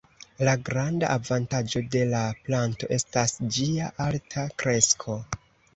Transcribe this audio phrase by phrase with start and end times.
[0.47, 5.23] La granda avantaĝo de la planto estas ĝia alta kresko.